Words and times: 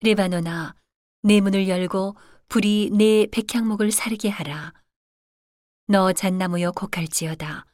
레바논아, 0.00 0.76
내 1.22 1.40
문을 1.40 1.68
열고 1.68 2.14
불이 2.48 2.90
내 2.92 3.26
백향목을 3.32 3.90
사르게 3.90 4.28
하라. 4.28 4.72
너 5.86 6.12
잣나무여 6.12 6.70
곡할지어다. 6.70 7.66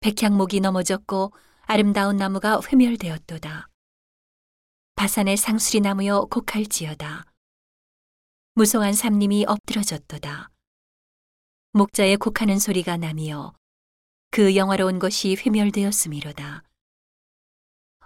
백향목이 0.00 0.60
넘어졌고 0.60 1.32
아름다운 1.62 2.16
나무가 2.16 2.58
회멸되었도다. 2.66 3.68
바산의 4.94 5.36
상수리 5.36 5.80
나무여 5.80 6.28
곡할지어다. 6.30 7.26
무성한 8.54 8.94
삼림이 8.94 9.44
엎드러졌도다. 9.46 10.48
목자의 11.72 12.16
곡하는 12.16 12.58
소리가 12.58 12.96
나며 12.96 13.52
그 14.30 14.56
영화로운 14.56 14.98
것이 14.98 15.36
회멸되었음이로다. 15.36 16.62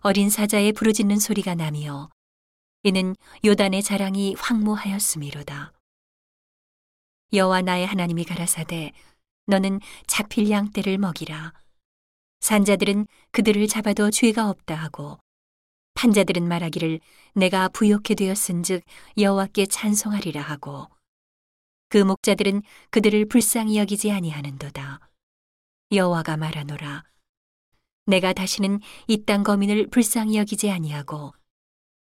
어린 0.01 0.31
사자의 0.31 0.73
부르짖는 0.73 1.21
소리가 1.21 1.55
나며 1.55 2.11
이는 2.83 3.15
요단의 3.45 3.83
자랑이 3.83 4.35
황무하였음이로다. 4.39 5.73
여호와 7.33 7.61
나의 7.63 7.87
하나님이 7.87 8.25
가라사대 8.25 8.93
너는 9.47 9.81
잡힐 10.07 10.51
양떼를 10.51 10.97
먹이라. 10.97 11.53
산자들은 12.41 13.07
그들을 13.33 13.67
잡아도 13.67 14.11
죄가 14.11 14.49
없다 14.49 14.75
하고 14.75 15.19
판자들은 15.95 16.49
말하기를 16.49 17.01
내가 17.35 17.69
부욕해 17.69 18.15
되었은즉 18.17 18.83
여호와께 19.19 19.67
찬송하리라 19.67 20.41
하고 20.41 20.89
그 21.91 21.99
목자들은 21.99 22.63
그들을 22.91 23.27
불쌍히 23.27 23.77
여기지 23.77 24.11
아니하는도다. 24.11 25.01
여호와가 25.93 26.39
말하노라. 26.39 27.05
내가 28.07 28.33
다시는 28.33 28.81
이 29.09 29.25
땅 29.27 29.43
거민을 29.43 29.89
불쌍히 29.89 30.37
여기지 30.39 30.71
아니하고 30.71 31.35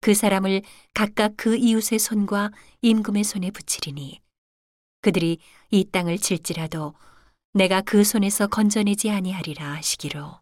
그 0.07 0.15
사람을 0.15 0.63
각각 0.95 1.33
그 1.37 1.57
이웃의 1.57 1.99
손과 1.99 2.53
임금의 2.81 3.25
손에 3.25 3.51
붙이리니 3.51 4.21
그들이 5.01 5.39
이 5.73 5.85
땅을 5.91 6.19
칠지라도 6.19 6.95
내가 7.55 7.81
그 7.81 8.05
손에서 8.05 8.47
건져내지 8.47 9.11
아니하리라 9.11 9.73
하시기로. 9.73 10.39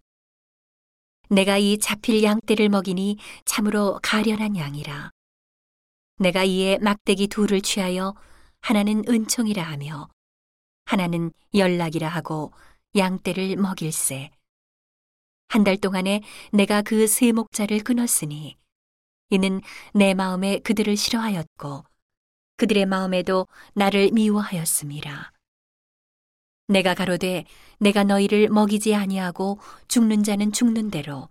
내가 1.30 1.56
이 1.56 1.78
잡힐 1.78 2.22
양떼를 2.22 2.68
먹이니 2.68 3.16
참으로 3.46 3.98
가련한 4.02 4.58
양이라. 4.58 5.10
내가 6.18 6.44
이에 6.44 6.76
막대기 6.76 7.28
둘을 7.28 7.62
취하여 7.62 8.14
하나는 8.60 9.02
은총이라 9.08 9.62
하며 9.62 10.10
하나는 10.84 11.32
연락이라 11.54 12.06
하고 12.06 12.52
양떼를 12.94 13.56
먹일세. 13.56 14.30
한 15.48 15.64
달 15.64 15.78
동안에 15.78 16.20
내가 16.52 16.82
그 16.82 17.06
세 17.08 17.32
목자를 17.32 17.82
끊었으니 17.82 18.58
이는 19.30 19.60
내 19.94 20.14
마음에 20.14 20.58
그들을 20.58 20.96
싫어하였고 20.96 21.84
그들의 22.56 22.86
마음에도 22.86 23.46
나를 23.74 24.10
미워하였음이라. 24.12 25.32
내가 26.68 26.94
가로되 26.94 27.44
내가 27.78 28.04
너희를 28.04 28.48
먹이지 28.48 28.94
아니하고 28.94 29.58
죽는 29.88 30.22
자는 30.22 30.52
죽는 30.52 30.90
대로 30.90 31.28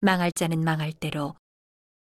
망할 0.00 0.30
자는 0.32 0.62
망할 0.62 0.92
대로 0.92 1.34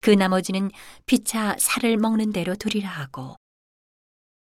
그 0.01 0.11
나머지는 0.11 0.71
피차 1.05 1.55
살을 1.59 1.97
먹는 1.97 2.31
대로 2.31 2.55
두리라 2.55 2.89
하고 2.89 3.35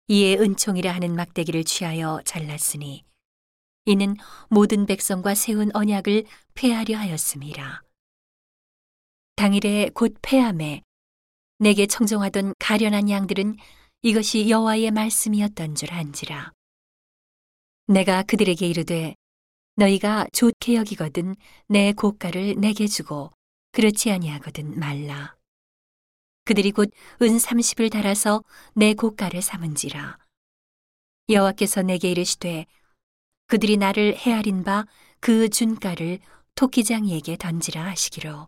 이에 0.08 0.36
은총이라 0.36 0.92
하는 0.92 1.16
막대기를 1.16 1.64
취하여 1.64 2.20
잘랐으니 2.24 3.04
이는 3.86 4.16
모든 4.48 4.86
백성과 4.86 5.34
세운 5.34 5.70
언약을 5.74 6.24
폐하려 6.54 6.96
하였음이라. 6.98 7.83
당일에 9.36 9.90
곧 9.94 10.14
폐함에 10.22 10.82
내게 11.58 11.86
청정하던 11.86 12.54
가련한 12.58 13.10
양들은 13.10 13.56
이것이 14.02 14.48
여호와의 14.48 14.90
말씀이었던 14.90 15.74
줄 15.74 15.92
안지라. 15.92 16.52
내가 17.88 18.22
그들에게 18.22 18.66
이르되 18.66 19.14
너희가 19.76 20.26
좋게 20.32 20.76
여기거든 20.76 21.34
내 21.68 21.92
고가를 21.92 22.54
내게 22.60 22.86
주고 22.86 23.32
그렇지 23.72 24.10
아니하거든 24.10 24.78
말라. 24.78 25.34
그들이 26.44 26.70
곧 26.70 26.90
은 27.22 27.38
삼십을 27.38 27.90
달아서 27.90 28.44
내 28.74 28.94
고가를 28.94 29.42
삼은지라. 29.42 30.18
여호와께서 31.28 31.82
내게 31.82 32.10
이르시되 32.10 32.66
그들이 33.46 33.76
나를 33.78 34.16
헤아린 34.16 34.62
바 34.62 34.86
그 35.20 35.48
준가를 35.48 36.18
토끼장이에게 36.54 37.38
던지라 37.38 37.82
하시기로. 37.86 38.46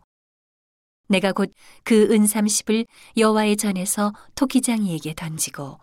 내가 1.08 1.32
곧 1.32 1.52
그 1.84 2.12
은삼십을 2.12 2.86
여호와의 3.16 3.56
전에서 3.56 4.12
토끼장이에게 4.34 5.14
던지고 5.14 5.78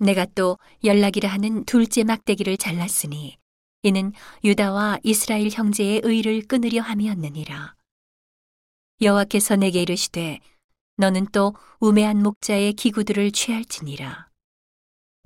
내가 0.00 0.26
또 0.26 0.58
연락이라 0.84 1.28
하는 1.28 1.64
둘째 1.64 2.04
막대기를 2.04 2.56
잘랐으니 2.56 3.36
이는 3.82 4.12
유다와 4.44 4.98
이스라엘 5.02 5.50
형제의 5.50 6.02
의를 6.04 6.42
끊으려 6.46 6.82
함이었느니라. 6.82 7.74
여호와께서 9.00 9.56
내게 9.56 9.82
이르시되 9.82 10.40
너는 10.96 11.26
또 11.32 11.54
우매한 11.80 12.22
목자의 12.22 12.72
기구들을 12.74 13.30
취할지니라. 13.32 14.28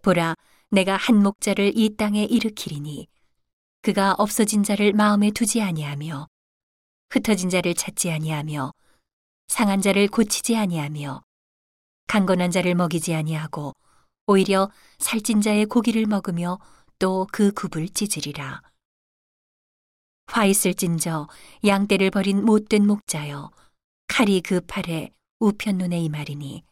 보라 0.02 0.34
내가 0.70 0.96
한 0.96 1.22
목자를 1.22 1.72
이 1.76 1.96
땅에 1.96 2.24
일으키리니 2.24 3.08
그가 3.82 4.14
없어진 4.18 4.62
자를 4.62 4.92
마음에 4.92 5.30
두지 5.30 5.60
아니하며 5.60 6.28
흩어진 7.12 7.50
자를 7.50 7.74
찾지 7.74 8.10
아니하며 8.10 8.72
상한 9.48 9.82
자를 9.82 10.08
고치지 10.08 10.56
아니하며 10.56 11.22
강건한 12.06 12.50
자를 12.50 12.74
먹이지 12.74 13.14
아니하고 13.14 13.74
오히려 14.26 14.70
살찐 14.98 15.42
자의 15.42 15.66
고기를 15.66 16.06
먹으며 16.06 16.58
또 16.98 17.26
그 17.30 17.52
굽을 17.52 17.88
찢으리라. 17.88 18.62
화 20.26 20.46
있을진저 20.46 21.28
양떼를 21.66 22.10
버린 22.10 22.44
못된 22.44 22.86
목자여 22.86 23.50
칼이 24.06 24.40
그 24.40 24.60
팔에 24.60 25.10
우편 25.40 25.78
눈에 25.78 26.00
이 26.00 26.08
말이니 26.08 26.64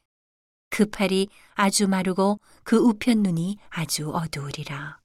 그 0.71 0.87
팔이 0.87 1.29
아주 1.55 1.89
마르고 1.89 2.39
그 2.63 2.77
우편 2.77 3.23
눈이 3.23 3.59
아주 3.69 4.11
어두우리라. 4.11 5.00